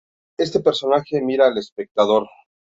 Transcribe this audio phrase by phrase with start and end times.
[0.39, 2.27] Éste personaje mira al espectador.